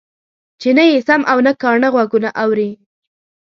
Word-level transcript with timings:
چې 0.61 0.69
نه 0.77 0.83
يې 0.89 0.99
سم 1.07 1.21
او 1.31 1.37
نه 1.45 1.51
کاڼه 1.61 1.87
غوږونه 1.93 2.29
اوري. 2.43 2.69